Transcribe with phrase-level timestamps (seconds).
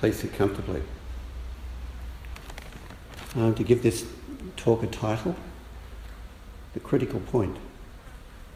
[0.00, 0.82] Please sit comfortably.
[3.36, 4.06] Um, to give this
[4.56, 5.36] talk a title,
[6.72, 7.54] The Critical Point.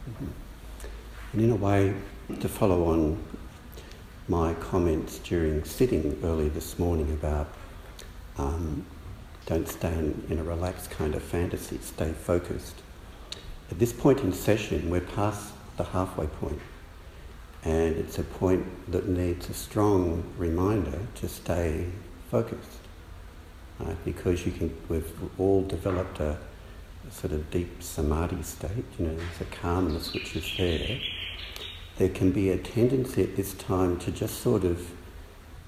[0.09, 0.27] Mm-hmm.
[1.35, 1.93] And in a way,
[2.41, 3.23] to follow on
[4.27, 7.49] my comments during sitting early this morning about
[8.39, 8.87] um,
[9.45, 12.77] don't stay in, in, a relaxed kind of fantasy, stay focused.
[13.71, 16.59] At this point in session, we're past the halfway point,
[17.65, 21.87] and it's a point that needs a strong reminder to stay
[22.31, 22.79] focused.
[23.79, 23.97] Right?
[24.05, 26.37] Because you can, we've all developed a,
[27.09, 31.01] a sort of deep samadhi state, you know, there's a calmness which is there.
[31.97, 34.91] There can be a tendency at this time to just sort of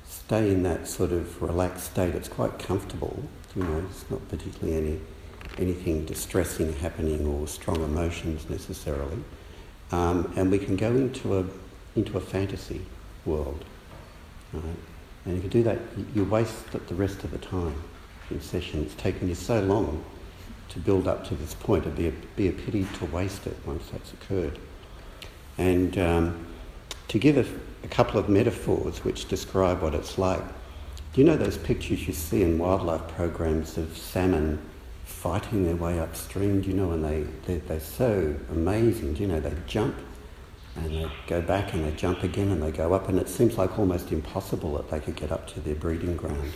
[0.04, 2.14] stay in that sort of relaxed state.
[2.14, 3.22] It's quite comfortable,
[3.54, 5.00] you know, it's not particularly any
[5.58, 9.18] anything distressing happening or strong emotions necessarily.
[9.92, 11.44] Um, and we can go into a
[11.96, 12.82] into a fantasy
[13.24, 13.64] world.
[14.52, 14.62] Right?
[15.24, 15.78] And if you do that,
[16.14, 17.74] you waste the rest of the time
[18.30, 18.82] in session.
[18.82, 20.04] It's taken you so long
[20.68, 21.84] to build up to this point.
[21.84, 24.58] It'd be a, be a pity to waste it once that's occurred.
[25.58, 26.46] And um,
[27.08, 30.42] to give a, a couple of metaphors which describe what it's like,
[31.12, 34.60] do you know those pictures you see in wildlife programs of salmon
[35.04, 36.60] fighting their way upstream?
[36.60, 39.14] Do you know, and they, they're, they're so amazing.
[39.14, 39.96] Do you know, they jump
[40.76, 43.56] and they go back and they jump again and they go up, and it seems
[43.56, 46.52] like almost impossible that they could get up to their breeding ground.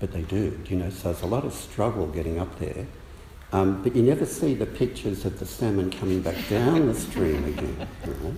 [0.00, 2.86] But they do, you know, so there's a lot of struggle getting up there.
[3.52, 7.44] Um, but you never see the pictures of the salmon coming back down the stream
[7.44, 7.86] again.
[8.06, 8.34] You know?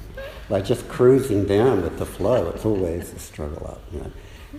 [0.51, 3.81] Like just cruising down with the flow, it's always a struggle up.
[3.92, 4.12] You know?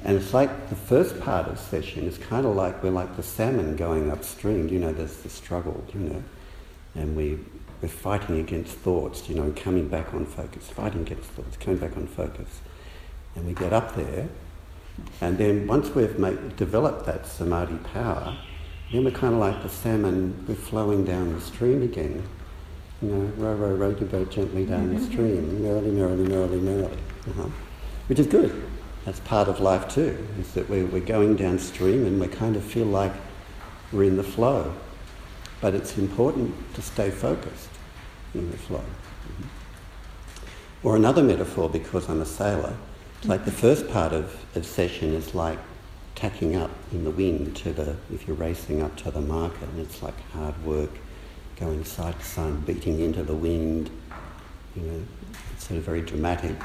[0.03, 3.23] And it's like the first part of session is kind of like we're like the
[3.23, 4.69] salmon going upstream.
[4.69, 6.23] You know, there's the struggle, you know,
[6.95, 7.39] and we
[7.85, 11.95] we're fighting against thoughts, you know, coming back on focus, fighting against thoughts, coming back
[11.95, 12.61] on focus.
[13.35, 14.27] And we get up there,
[15.21, 18.35] and then once we've made, developed that samadhi power,
[18.91, 22.23] then we're kind of like the salmon, we're flowing down the stream again.
[23.03, 26.97] You know, row, row, row your boat gently down the stream, merrily, merrily, merrily, merrily.
[27.29, 27.49] Uh-huh.
[28.07, 28.63] Which is good.
[29.03, 32.63] That's part of life too, is that we're, we're going downstream and we kind of
[32.63, 33.13] feel like
[33.91, 34.73] we're in the flow.
[35.61, 37.69] But it's important to stay focused
[38.37, 38.57] in the.
[40.83, 42.75] Or another metaphor, because I'm a sailor,
[43.17, 45.57] it's like the first part of, of session is like
[46.13, 49.79] tacking up in the wind to the, if you're racing up to the marker, and
[49.79, 50.91] it's like hard work,
[51.59, 53.89] going side to side, beating into the wind,
[54.75, 55.03] you know,
[55.53, 56.55] it's sort of very dramatic.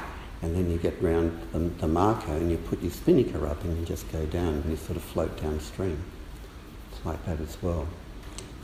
[0.41, 3.77] And then you get round the, the marker and you put your spinnaker up and
[3.77, 6.01] you just go down and you sort of float downstream.
[6.91, 7.87] It's like that as well.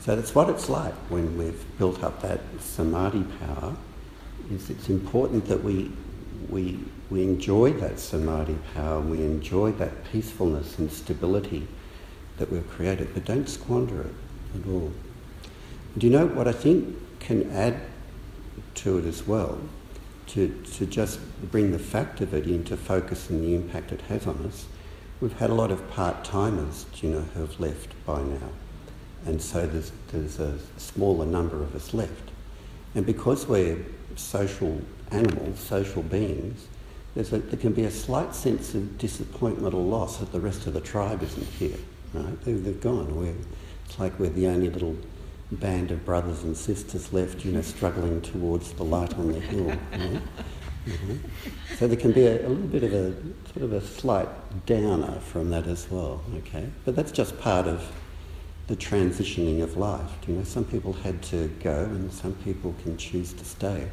[0.08, 3.76] So that's what it's like when we've built up that samadhi power.
[4.50, 5.92] Is it's important that we
[6.48, 6.78] we
[7.10, 11.68] we enjoy that samadhi power, we enjoy that peacefulness and stability
[12.38, 14.14] that we've created, but don't squander it
[14.58, 14.92] at all.
[15.98, 17.78] Do you know what I think can add
[18.76, 19.58] to it as well?
[20.28, 21.20] To, to just
[21.52, 24.68] bring the fact of it into focus and the impact it has on us.
[25.20, 28.48] We've had a lot of part timers, do you know, who have left by now
[29.26, 32.30] and so there's, there's a smaller number of us left.
[32.94, 33.84] And because we're
[34.16, 34.80] social
[35.10, 36.66] animals, social beings,
[37.14, 40.66] there's a, there can be a slight sense of disappointment or loss that the rest
[40.66, 41.78] of the tribe isn't here.
[42.14, 42.40] Right?
[42.44, 43.14] They, have gone.
[43.16, 43.34] We're,
[43.84, 44.96] it's like we're the only little
[45.52, 49.66] band of brothers and sisters left, you know, struggling towards the light on the hill.
[49.66, 49.92] Right?
[49.92, 51.16] Mm-hmm.
[51.78, 53.12] So there can be a, a, little bit of a
[53.52, 54.28] sort of a slight
[54.66, 56.22] downer from that as well.
[56.38, 57.88] Okay, but that's just part of
[58.68, 60.10] the transitioning of life.
[60.26, 63.88] You know, some people had to go and some people can choose to stay.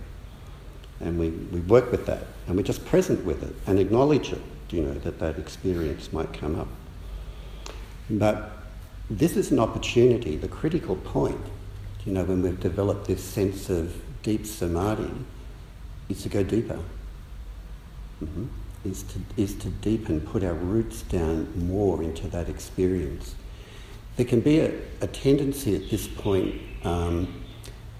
[1.00, 4.42] And we, we work with that and we're just present with it and acknowledge it,
[4.70, 6.68] you know, that that experience might come up.
[8.10, 8.52] But
[9.10, 11.42] this is an opportunity, the critical point,
[12.06, 15.12] you know, when we've developed this sense of deep samadhi,
[16.10, 16.80] is to go deeper.
[18.22, 18.46] Mm-hmm.
[18.84, 23.34] Is to, is to deepen, put our roots down more into that experience
[24.16, 24.72] there can be a,
[25.02, 27.44] a tendency at this point um,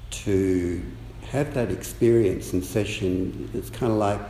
[0.10, 0.82] to
[1.30, 3.50] have that experience in session.
[3.54, 4.22] It's kind of like,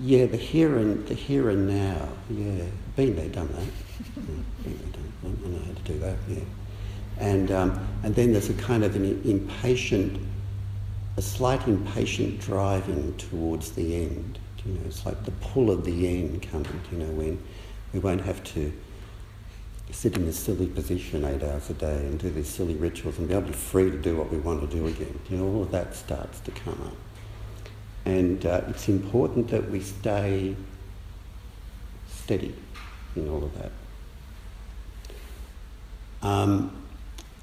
[0.00, 2.08] yeah, the here and the here and now.
[2.30, 2.64] Yeah,
[2.94, 4.26] been there, done that.
[4.66, 4.72] Yeah.
[5.24, 6.16] I know how to do that.
[6.28, 6.40] Yeah,
[7.18, 10.20] and um, and then there's a kind of an impatient,
[11.16, 14.38] a slight impatient driving towards the end.
[14.64, 16.80] You know, it's like the pull of the end coming.
[16.92, 17.42] You know, when
[17.92, 18.72] we won't have to
[19.92, 23.28] sit in this silly position eight hours a day and do these silly rituals and
[23.28, 25.18] be able to be free to do what we want to do again.
[25.30, 26.96] You know, all of that starts to come up.
[28.04, 30.56] And uh, it's important that we stay
[32.08, 32.54] steady.
[33.14, 33.70] in all of that.
[36.22, 36.76] Um,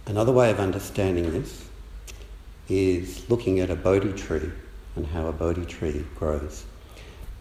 [0.05, 1.69] another way of understanding this
[2.69, 4.51] is looking at a Bodhi tree
[4.95, 6.65] and how a Bodhi tree grows.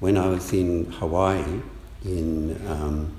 [0.00, 1.60] When I was in Hawaii,
[2.04, 3.12] in um,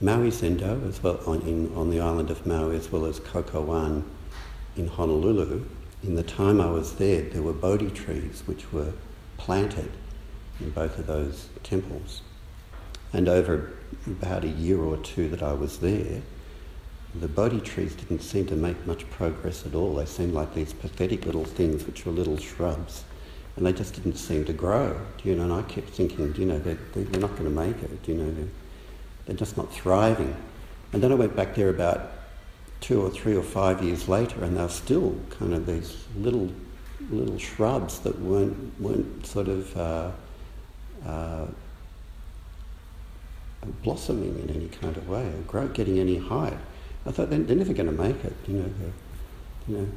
[0.00, 3.72] Maui Zendo, as well on, in, on the island of Maui, as well as Koko
[3.72, 4.04] An
[4.76, 5.64] in Honolulu,
[6.04, 8.92] in the time I was there, there were Bodhi trees which were
[9.36, 9.90] planted
[10.60, 12.22] in both of those temples.
[13.12, 13.72] And over
[14.06, 16.22] about a year or two that I was there,
[17.14, 19.94] the Bodhi trees didn't seem to make much progress at all.
[19.94, 23.04] They seemed like these pathetic little things which were little shrubs.
[23.56, 26.60] And they just didn't seem to grow, you know, and I kept thinking, you know,
[26.60, 28.48] they're, they're not going to make it, you know,
[29.28, 30.34] they're, just not thriving.
[30.92, 32.12] And then I went back there about
[32.80, 36.50] two or three or five years later, and they're still kind of these little
[37.10, 40.10] little shrubs that weren't weren't sort of uh,
[41.06, 41.46] uh,
[43.82, 46.58] blossoming in any kind of way or getting any height.
[47.06, 48.70] I thought they're, they're never going to make it, you know.
[49.66, 49.88] You know.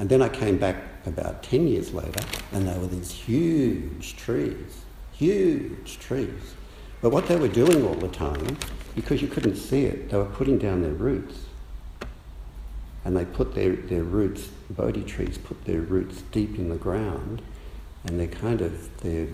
[0.00, 0.76] And then I came back
[1.06, 2.20] about ten years later,
[2.52, 4.82] and they were these huge trees,
[5.12, 6.54] huge trees.
[7.04, 8.56] But what they were doing all the time,
[8.94, 11.36] because you couldn't see it, they were putting down their roots.
[13.04, 17.42] And they put their, their roots, Bodhi trees put their roots deep in the ground,
[18.06, 19.28] and they're kind of, they're,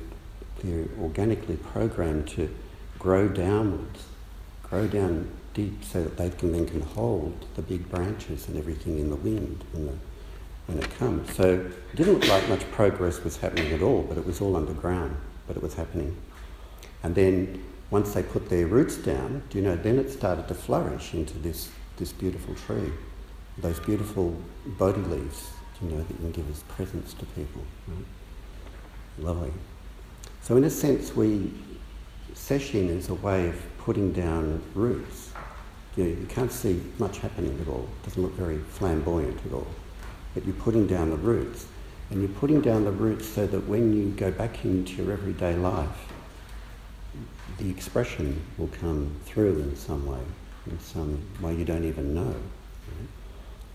[0.65, 2.53] they're organically programmed to
[2.99, 4.03] grow downwards,
[4.65, 8.99] grow down deep so that they can then can hold the big branches and everything
[8.99, 9.95] in the wind when, the,
[10.67, 11.33] when it comes.
[11.37, 14.57] So it didn't look like much progress was happening at all, but it was all
[14.57, 16.17] underground, but it was happening.
[17.03, 21.15] And then once they put their roots down, you know, then it started to flourish
[21.15, 22.93] into this, this beautiful tree.
[23.59, 25.51] Those beautiful Bodhi leaves,
[25.83, 27.63] you know, that you can give as presents to people.
[27.89, 28.05] Right?
[29.19, 29.53] Lovely.
[30.43, 31.53] So in a sense, we,
[32.35, 35.33] sesshin is a way of putting down roots.
[35.97, 37.89] You, know, you can't see much happening at all.
[38.03, 39.67] It doesn't look very flamboyant at all.
[40.35, 41.67] But you're putting down the roots.
[42.11, 45.57] And you're putting down the roots so that when you go back into your everyday
[45.57, 46.13] life,
[47.59, 50.21] the expression will come through in some way,
[50.67, 52.23] in some way you don't even know.
[52.29, 53.09] Right?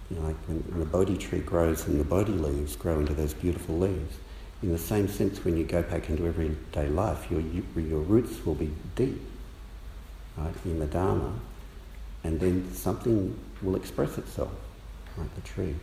[0.10, 3.13] You know, like when, when the Bodhi tree grows and the Bodhi leaves grow into
[3.13, 4.18] those beautiful leaves.
[4.63, 8.56] In the same sense, when you go back into everyday life, your, your roots will
[8.56, 9.22] be deep,
[10.38, 11.33] right, in the Dharma,
[12.24, 14.51] and then something will express itself,
[15.18, 15.75] like the tree.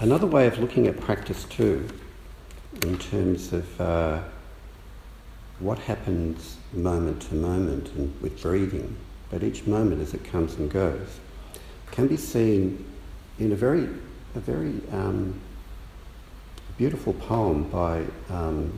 [0.00, 1.88] Another way of looking at practice too
[2.82, 4.20] in terms of uh,
[5.58, 8.96] what happens moment to moment and with breathing,
[9.30, 11.18] but each moment as it comes and goes,
[11.90, 12.84] can be seen
[13.38, 13.88] in a very,
[14.34, 15.40] a very um,
[16.76, 18.72] beautiful poem by um,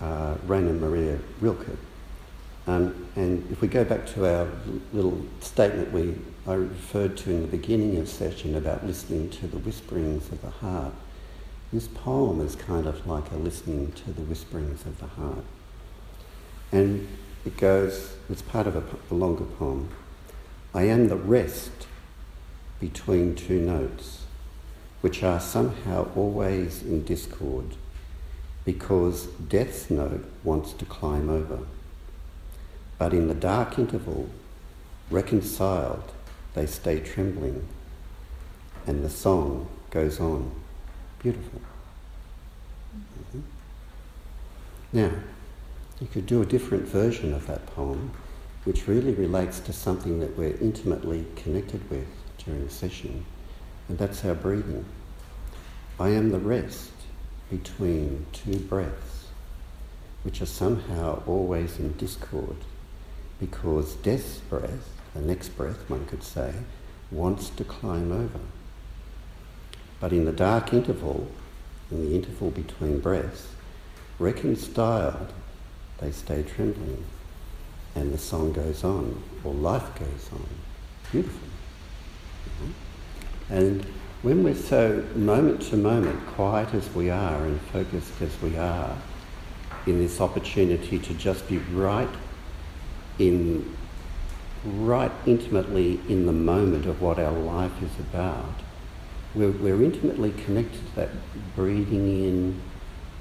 [0.00, 1.78] uh, Maria Rilke.
[2.66, 4.48] Um, and if we go back to our
[4.92, 6.16] little statement we
[6.48, 10.50] I referred to in the beginning of session about listening to the whisperings of the
[10.50, 10.92] heart,
[11.72, 15.44] this poem is kind of like a listening to the whisperings of the heart.
[16.72, 17.08] And
[17.44, 19.88] it goes, it's part of a, a longer poem.
[20.74, 21.86] I am the rest
[22.80, 24.24] between two notes,
[25.00, 27.76] which are somehow always in discord,
[28.64, 31.60] because death's note wants to climb over.
[32.98, 34.28] But in the dark interval,
[35.10, 36.12] reconciled,
[36.54, 37.66] they stay trembling,
[38.86, 40.50] and the song goes on.
[41.26, 41.60] Beautiful.
[43.18, 43.40] Mm-hmm.
[44.92, 45.10] Now,
[46.00, 48.12] you could do a different version of that poem,
[48.62, 52.06] which really relates to something that we're intimately connected with
[52.38, 53.26] during the session,
[53.88, 54.84] and that's our breathing.
[55.98, 56.92] I am the rest
[57.50, 59.26] between two breaths,
[60.22, 62.58] which are somehow always in discord,
[63.40, 66.54] because death's breath, the next breath, one could say,
[67.10, 68.38] wants to climb over.
[70.00, 71.28] But in the dark interval,
[71.90, 73.48] in the interval between breaths,
[74.18, 75.32] reconciled,
[75.98, 77.04] they stay trembling.
[77.94, 80.46] And the song goes on, or life goes on.
[81.10, 81.48] Beautiful.
[83.48, 83.86] And
[84.22, 88.96] when we're so moment to moment quiet as we are and focused as we are,
[89.86, 92.08] in this opportunity to just be right
[93.18, 93.76] in
[94.64, 98.65] right intimately in the moment of what our life is about
[99.36, 101.10] we're, we're intimately connected to that
[101.54, 102.60] breathing in,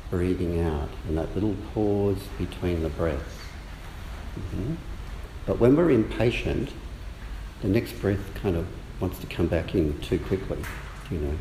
[0.09, 3.37] breathing out, and that little pause between the breaths.
[4.39, 4.75] Mm-hmm.
[5.45, 6.71] But when we're impatient,
[7.61, 8.65] the next breath kind of
[8.99, 10.57] wants to come back in too quickly.
[11.11, 11.37] You know,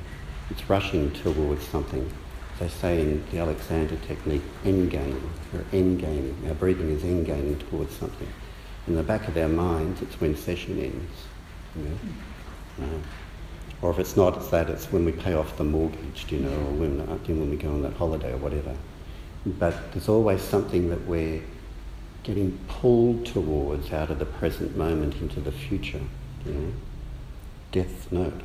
[0.51, 2.13] it's rushing towards something.
[2.59, 5.21] they say in the Alexander technique, endgame,
[5.55, 6.49] or endgaining.
[6.49, 8.29] Our breathing is end endgaining towards something.
[8.87, 11.13] In the back of our minds, it's when session ends.
[11.77, 12.87] You know?
[12.87, 12.99] uh,
[13.85, 16.49] or if it's not, it's that, it's when we pay off the mortgage, you know,
[16.49, 18.75] or when, uh, when we go on that holiday or whatever.
[19.45, 21.43] But there's always something that we're
[22.23, 26.01] getting pulled towards out of the present moment into the future.
[26.47, 26.73] You know?
[27.73, 28.41] Death note.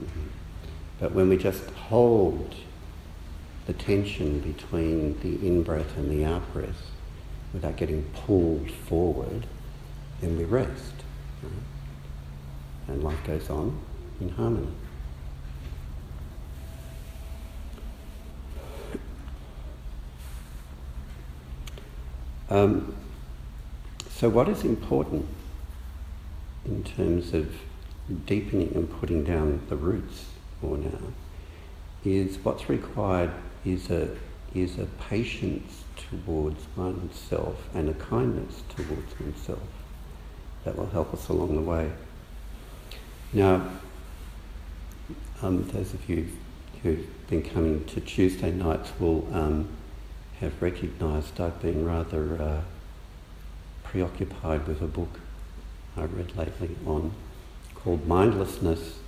[0.00, 0.28] Mm-hmm.
[1.00, 2.54] But when we just hold
[3.66, 6.92] the tension between the in-breath and the out-breath
[7.52, 9.46] without getting pulled forward,
[10.20, 10.94] then we rest.
[11.42, 11.52] Right?
[12.90, 13.80] And life goes on
[14.20, 14.66] in harmony.
[22.50, 22.96] Um,
[24.08, 25.26] so, what is important
[26.64, 27.54] in terms of
[28.26, 30.26] deepening and putting down the roots
[30.60, 30.98] more now
[32.04, 33.30] is what's required
[33.64, 34.16] is a
[34.52, 39.62] is a patience towards oneself and a kindness towards oneself
[40.64, 41.92] that will help us along the way.
[43.32, 43.62] Now,
[45.40, 46.28] um, those of you
[46.82, 49.68] who've been coming to Tuesday nights will um,
[50.40, 52.60] have recognised I've been rather uh,
[53.84, 55.20] preoccupied with a book
[55.96, 57.12] I read lately on
[57.74, 58.98] called Mindlessness,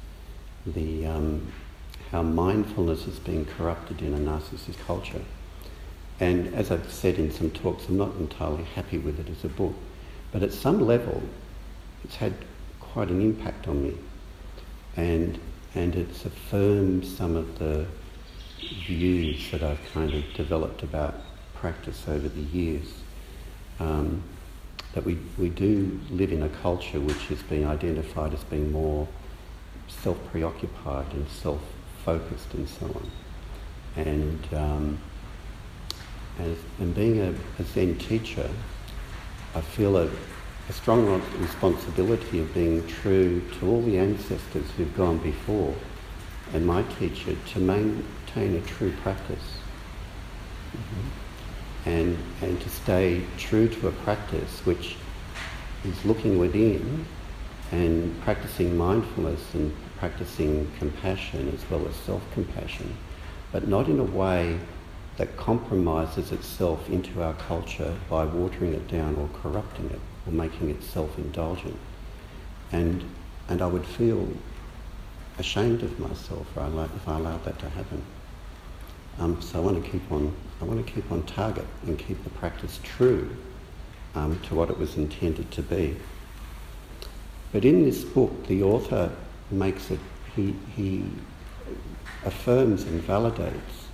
[0.64, 1.52] the um,
[2.10, 5.22] how mindfulness is being corrupted in a narcissist culture.
[6.20, 9.48] And as I've said in some talks, I'm not entirely happy with it as a
[9.48, 9.74] book,
[10.30, 11.22] but at some level,
[12.04, 12.34] it's had
[12.78, 13.94] quite an impact on me,
[14.96, 15.38] and
[15.74, 17.86] and it's affirmed some of the
[18.86, 21.14] views that I've kind of developed about
[21.54, 22.92] practice over the years.
[23.80, 24.22] Um,
[24.92, 29.08] that we, we do live in a culture which has been identified as being more
[29.88, 31.62] self preoccupied and self
[32.04, 33.10] focused and so on.
[33.96, 34.98] And, um,
[36.38, 38.48] and, and, being a, a, Zen teacher,
[39.54, 40.10] I feel a,
[40.72, 45.74] a strong responsibility of being true to all the ancestors who've gone before
[46.54, 49.58] and my teacher to maintain a true practice.
[50.72, 51.88] Mm-hmm.
[51.88, 54.96] And, and to stay true to a practice which
[55.84, 57.04] is looking within
[57.70, 62.96] and practicing mindfulness and practicing compassion as well as self-compassion,
[63.50, 64.58] but not in a way
[65.18, 70.70] that compromises itself into our culture by watering it down or corrupting it or making
[70.70, 71.76] it self-indulgent.
[72.70, 73.04] And,
[73.48, 74.28] and I would feel
[75.38, 78.02] ashamed of myself if I allowed, if I allowed that to happen.
[79.18, 82.22] Um, so I want to keep on, I want to keep on target and keep
[82.24, 83.36] the practice true
[84.14, 85.96] um, to what it was intended to be.
[87.52, 89.14] But in this book, the author
[89.50, 90.00] makes it,
[90.34, 91.04] he, he
[92.24, 93.86] affirms and validates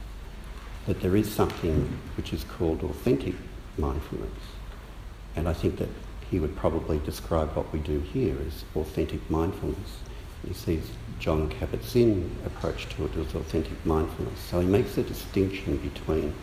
[0.87, 3.35] that there is something which is called authentic
[3.77, 4.31] mindfulness.
[5.37, 5.89] And I think that
[6.31, 9.99] he would probably describe what we do here as authentic mindfulness.
[10.47, 14.39] He sees Jon Kabat-Zinn approach to it as authentic mindfulness.
[14.39, 16.35] So he makes a distinction between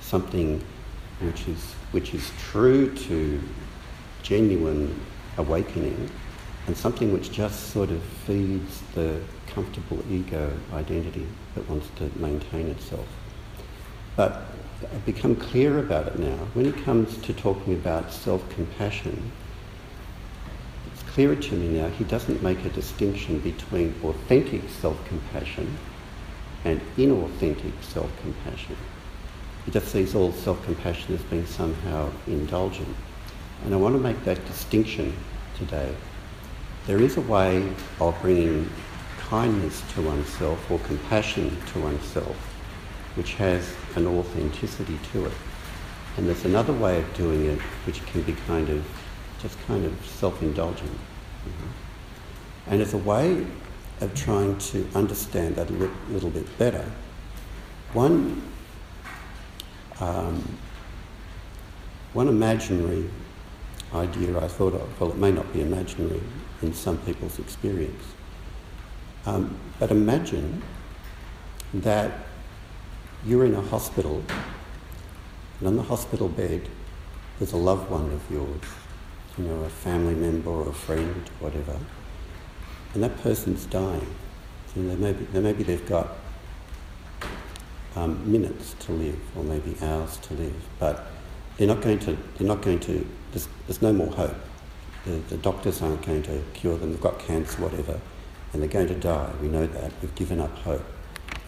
[0.00, 0.62] something
[1.20, 3.42] which is, which is true to
[4.22, 4.98] genuine
[5.38, 6.10] awakening
[6.66, 12.68] and something which just sort of feeds the comfortable ego identity that wants to maintain
[12.68, 13.06] itself.
[14.16, 14.42] But
[14.90, 16.36] I've become clear about it now.
[16.54, 19.30] When it comes to talking about self-compassion,
[20.92, 25.76] it's clearer to me now he doesn't make a distinction between authentic self-compassion
[26.64, 28.76] and inauthentic self-compassion.
[29.64, 32.96] He just sees all self-compassion as being somehow indulgent.
[33.64, 35.14] And I want to make that distinction
[35.56, 35.94] today
[36.86, 38.68] there is a way of bringing
[39.18, 42.51] kindness to oneself or compassion to oneself
[43.14, 45.32] which has an authenticity to it.
[46.16, 48.84] And there's another way of doing it which can be kind of
[49.40, 50.90] just kind of self-indulgent.
[50.90, 52.70] Mm-hmm.
[52.72, 53.46] And as a way
[54.00, 56.90] of trying to understand that a li- little bit better,
[57.92, 58.42] one,
[60.00, 60.58] um,
[62.12, 63.10] one imaginary
[63.94, 66.22] idea I thought of, well, it may not be imaginary,
[66.62, 68.04] in some people's experience.
[69.26, 70.62] Um, but imagine
[71.74, 72.12] that
[73.24, 74.22] you're in a hospital,
[75.58, 76.68] and on the hospital bed,
[77.38, 78.62] there's a loved one of yours,
[79.38, 81.78] you know, a family member or a friend, whatever,
[82.94, 84.06] and that person's dying.
[84.74, 86.08] So they maybe, they maybe they've got
[87.96, 91.06] um, minutes to live, or maybe hours to live, but
[91.56, 92.16] they're not going to.
[92.36, 93.06] They're not going to.
[93.32, 94.36] There's, there's no more hope
[95.04, 97.98] the, the doctors aren't going to cure them, they've got cancer, whatever,
[98.52, 99.30] and they're going to die.
[99.40, 99.92] We know that.
[100.00, 100.84] We've given up hope.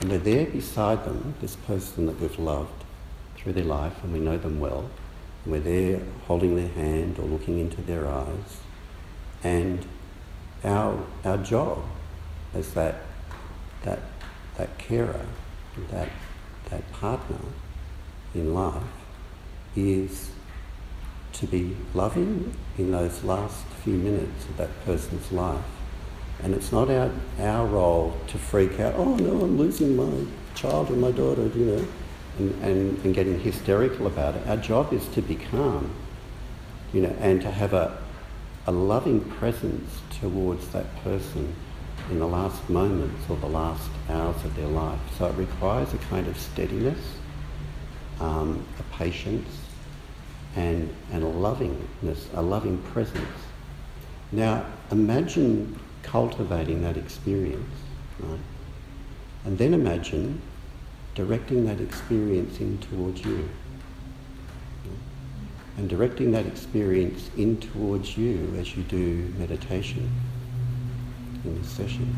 [0.01, 2.85] And we're there beside them, this person that we've loved
[3.37, 4.91] through their life, and we know them well.
[5.45, 8.61] And we're there holding their hand or looking into their eyes.
[9.43, 9.85] And
[10.63, 11.85] our, our job
[12.55, 12.97] as that,
[13.83, 14.01] that,
[14.57, 15.27] that carer,
[15.91, 16.09] that,
[16.71, 17.41] that partner
[18.35, 18.83] in life,
[19.77, 20.31] is
[21.35, 25.65] to be loving in those last few minutes of that person's life.
[26.43, 30.91] And it's not our, our role to freak out, oh no, I'm losing my child
[30.91, 31.87] or my daughter, you know,
[32.39, 34.47] and, and, and getting hysterical about it.
[34.47, 35.91] Our job is to be calm,
[36.93, 37.97] you know, and to have a,
[38.67, 41.55] a loving presence towards that person
[42.11, 45.01] in the last moments or the last hours of their life.
[45.17, 46.99] So it requires a kind of steadiness,
[48.21, 49.49] um, a patience,
[50.57, 53.27] and, and a lovingness, a loving presence.
[54.31, 57.75] Now imagine cultivating that experience,
[58.21, 58.39] right?
[59.45, 60.41] And then imagine
[61.15, 63.49] directing that experience in towards you.
[65.77, 70.11] And directing that experience in towards you as you do meditation
[71.45, 72.15] in this session.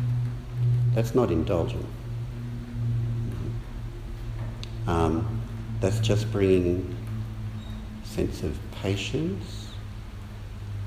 [0.95, 1.87] That's not indulgent.
[4.87, 5.43] Um,
[5.81, 6.95] that's just bringing
[8.05, 9.69] sense of patience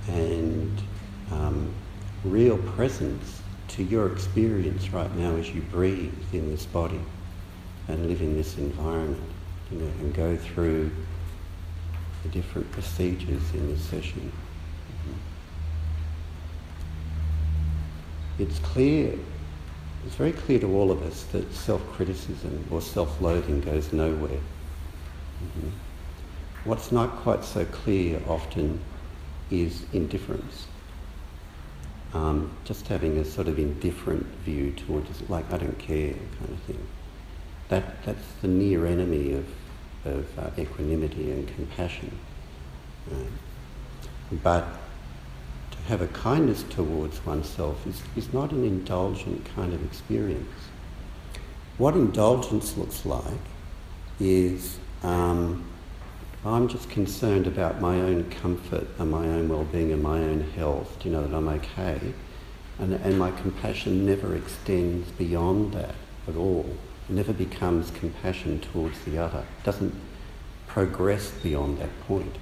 [0.07, 0.81] and
[1.31, 1.73] um,
[2.23, 6.99] real presence to your experience right now as you breathe in this body
[7.87, 9.21] and live in this environment,
[9.71, 10.91] you know, and go through
[12.23, 14.31] the different procedures in this session.
[18.37, 19.17] It's clear,
[20.05, 24.39] it's very clear to all of us that self-criticism or self-loathing goes nowhere.
[25.43, 25.69] Mm-hmm.
[26.63, 28.79] What's not quite so clear often
[29.51, 30.67] is indifference
[32.13, 36.59] um, just having a sort of indifferent view towards, like, I don't care kind of
[36.61, 36.87] thing.
[37.69, 39.47] That, that's the near enemy of,
[40.05, 42.17] of uh, equanimity and compassion.
[43.11, 43.27] Um,
[44.43, 44.65] but
[45.71, 50.49] to have a kindness towards oneself is, is not an indulgent kind of experience.
[51.77, 53.23] What indulgence looks like
[54.19, 55.63] is um,
[56.45, 60.97] I'm just concerned about my own comfort and my own well-being and my own health,
[60.99, 62.13] Do you know that I'm okay.
[62.79, 65.95] And, and my compassion never extends beyond that
[66.29, 66.65] at all.
[67.09, 69.39] It never becomes compassion towards the other.
[69.39, 69.93] It doesn't
[70.67, 72.37] progress beyond that point.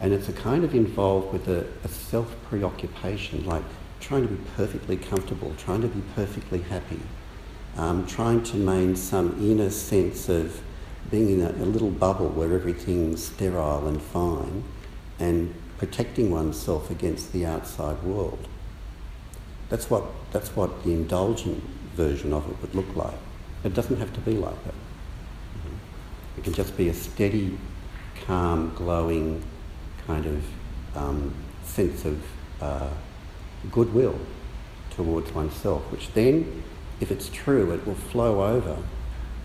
[0.00, 3.64] And it's a kind of involved with a, a self-preoccupation, like
[4.00, 7.00] trying to be perfectly comfortable, trying to be perfectly happy,
[7.78, 10.60] um, trying to maintain some inner sense of
[11.10, 14.64] being in a, a little bubble where everything's sterile and fine
[15.18, 18.48] and protecting oneself against the outside world.
[19.68, 21.62] That's what, that's what the indulgent
[21.94, 23.14] version of it would look like.
[23.64, 24.74] It doesn't have to be like that.
[26.36, 27.58] It can just be a steady,
[28.26, 29.42] calm, glowing
[30.06, 30.44] kind of
[30.96, 32.22] um, sense of
[32.60, 32.90] uh,
[33.70, 34.18] goodwill
[34.90, 36.62] towards oneself, which then,
[37.00, 38.76] if it's true, it will flow over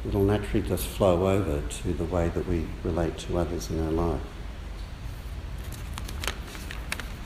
[0.10, 3.92] it'll naturally just flow over to the way that we relate to others in our
[3.92, 4.22] life.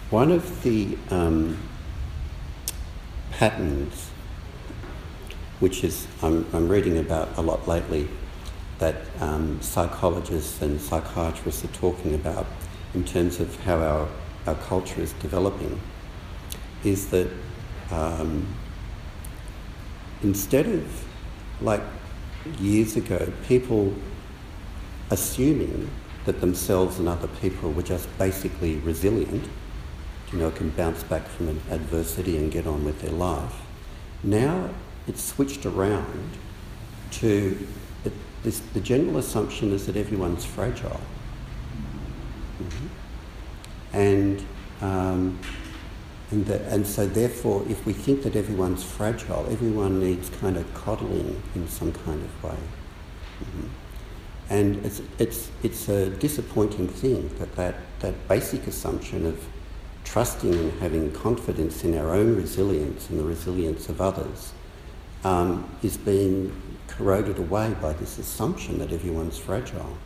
[0.09, 1.57] One of the um,
[3.31, 4.09] patterns,
[5.61, 8.09] which is I'm, I'm, reading about a lot lately,
[8.79, 12.45] that um, psychologists and psychiatrists are talking about
[12.93, 14.09] in terms of how our,
[14.45, 15.79] our culture is developing,
[16.83, 17.29] is that
[17.91, 18.45] um,
[20.21, 21.05] instead of
[21.61, 21.81] like
[22.59, 23.93] years ago, people
[25.09, 25.89] assuming
[26.25, 29.43] that themselves and other people were just basically resilient,
[30.31, 33.61] you know, can bounce back from an adversity and get on with their life.
[34.23, 34.69] Now
[35.07, 36.31] it's switched around
[37.11, 37.67] to
[38.43, 40.99] this, the general assumption is that everyone's fragile.
[42.61, 43.97] Mm-hmm.
[43.97, 44.45] And
[44.81, 45.39] um,
[46.33, 50.73] and, the, and so therefore, if we think that everyone's fragile, everyone needs kind of
[50.73, 52.57] coddling in some kind of way.
[53.39, 53.67] Mm-hmm.
[54.49, 59.39] And it's, it's, it's a disappointing thing that, that that basic assumption of
[60.03, 64.51] trusting and having confidence in our own resilience and the resilience of others
[65.23, 66.51] um, is being
[66.87, 69.97] corroded away by this assumption that everyone's fragile.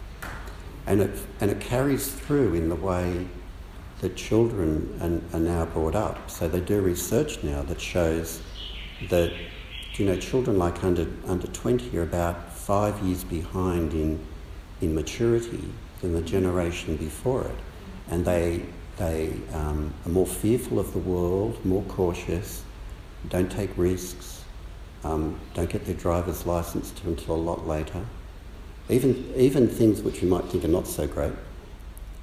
[0.86, 3.28] And it, and it carries through in the way
[4.02, 6.30] that children are, are now brought up.
[6.30, 8.42] So they do research now that shows
[9.10, 9.32] that
[9.96, 14.24] you know children like under under 20 are about five years behind in
[14.82, 15.64] in maturity
[16.02, 17.58] than the generation before it,
[18.10, 18.64] and they
[18.98, 22.64] they um, are more fearful of the world, more cautious,
[23.30, 24.44] don't take risks,
[25.04, 28.06] um, don't get their driver's license until a lot later.
[28.90, 31.34] Even, even things which you might think are not so great,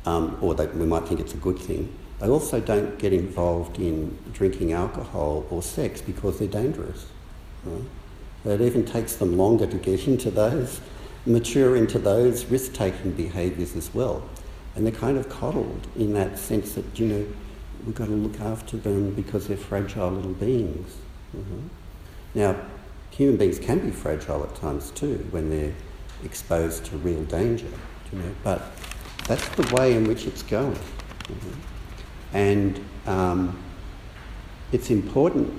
[0.07, 3.79] um, or that we might think it's a good thing, they also don't get involved
[3.79, 7.07] in drinking alcohol or sex because they're dangerous.
[7.64, 7.83] Right?
[8.45, 10.81] It even takes them longer to get into those,
[11.27, 14.23] mature into those risk taking behaviours as well.
[14.77, 17.27] And they're kind of coddled in that sense that, you know,
[17.87, 20.97] we've got to look after them because they're fragile little beings.
[21.37, 21.67] Mm-hmm.
[22.35, 22.57] Now,
[23.11, 25.73] human beings can be fragile at times too when they're
[26.25, 27.69] exposed to real danger,
[28.12, 28.73] you know, but
[29.25, 30.75] that's the way in which it's going.
[30.75, 32.37] Mm-hmm.
[32.37, 33.59] And um,
[34.73, 35.53] it's important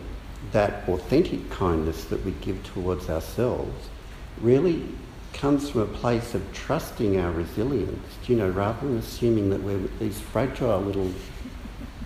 [0.51, 3.89] that authentic kindness that we give towards ourselves
[4.41, 4.84] really
[5.34, 9.80] comes from a place of trusting our resilience, you know, rather than assuming that we're
[9.99, 11.12] these fragile little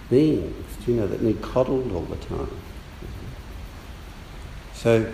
[0.10, 2.50] beings, you know, that need coddled all the time.
[4.74, 5.12] So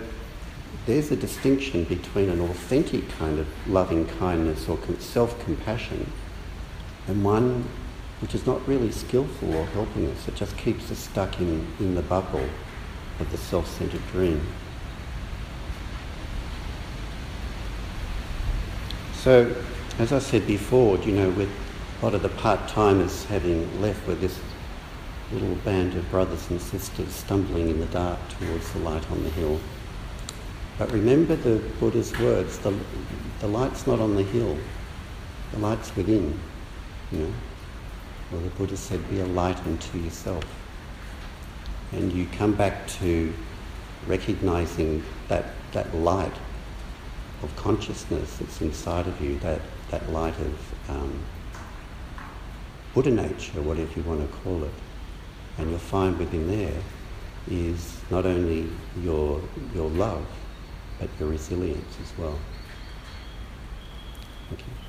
[0.86, 6.10] there's a distinction between an authentic kind of loving kindness or self-compassion
[7.08, 7.68] and one
[8.20, 10.28] which is not really skillful or helping us.
[10.28, 12.48] It just keeps us stuck in, in the bubble
[13.20, 14.40] of the self-centered dream.
[19.14, 19.54] So,
[19.98, 21.50] as I said before, you know, with
[22.00, 24.38] a lot of the part-timers having left with this
[25.32, 29.30] little band of brothers and sisters stumbling in the dark towards the light on the
[29.30, 29.58] hill.
[30.78, 32.78] But remember the Buddha's words, the,
[33.40, 34.56] the light's not on the hill,
[35.52, 36.38] the light's within,
[37.12, 37.32] you know.
[38.32, 40.44] Well, the Buddha said, be a light unto yourself.
[41.92, 43.32] And you come back to
[44.06, 46.32] recognizing that, that light
[47.42, 51.18] of consciousness that's inside of you, that, that light of um,
[52.94, 54.72] Buddha nature, whatever you want to call it.
[55.58, 56.82] And you'll find within there
[57.48, 58.68] is not only
[59.00, 59.40] your,
[59.74, 60.26] your love,
[60.98, 62.38] but your resilience as well.
[64.48, 64.85] Thank you.